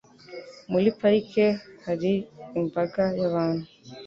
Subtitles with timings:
[0.71, 1.45] Muri parike
[1.85, 2.11] hari
[2.59, 3.67] imbaga y'abantu.